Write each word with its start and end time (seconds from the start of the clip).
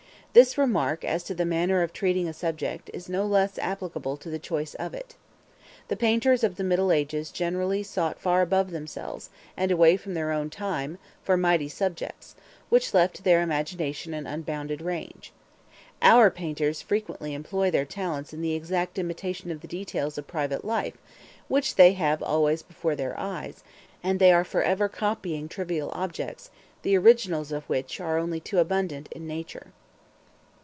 This 0.33 0.57
remark 0.57 1.03
as 1.03 1.25
to 1.25 1.33
the 1.35 1.43
manner 1.43 1.81
of 1.83 1.91
treating 1.91 2.25
a 2.25 2.31
subject 2.31 2.89
is 2.93 3.09
no 3.09 3.25
less 3.25 3.59
applicable 3.59 4.15
to 4.15 4.29
the 4.29 4.39
choice 4.39 4.75
of 4.75 4.93
it. 4.93 5.15
The 5.89 5.97
painters 5.97 6.41
of 6.41 6.55
the 6.55 6.63
Middle 6.63 6.93
Ages 6.93 7.31
generally 7.31 7.83
sought 7.83 8.17
far 8.17 8.41
above 8.41 8.71
themselves, 8.71 9.29
and 9.57 9.71
away 9.71 9.97
from 9.97 10.13
their 10.13 10.31
own 10.31 10.49
time, 10.49 10.97
for 11.21 11.35
mighty 11.35 11.67
subjects, 11.67 12.33
which 12.69 12.93
left 12.93 13.17
to 13.17 13.21
their 13.23 13.41
imagination 13.41 14.13
an 14.13 14.25
unbounded 14.25 14.81
range. 14.81 15.33
Our 16.01 16.31
painters 16.31 16.81
frequently 16.81 17.33
employ 17.33 17.69
their 17.69 17.83
talents 17.83 18.31
in 18.31 18.39
the 18.41 18.53
exact 18.55 18.97
imitation 18.97 19.51
of 19.51 19.59
the 19.59 19.67
details 19.67 20.17
of 20.17 20.27
private 20.27 20.63
life, 20.63 20.97
which 21.49 21.75
they 21.75 21.91
have 21.91 22.23
always 22.23 22.61
before 22.63 22.95
their 22.95 23.19
eyes; 23.19 23.65
and 24.01 24.17
they 24.17 24.31
are 24.31 24.45
forever 24.45 24.87
copying 24.87 25.49
trivial 25.49 25.91
objects, 25.93 26.51
the 26.83 26.95
originals 26.97 27.51
of 27.51 27.65
which 27.65 27.99
are 27.99 28.17
only 28.17 28.39
too 28.39 28.59
abundant 28.59 29.09
in 29.11 29.27
nature. 29.27 29.73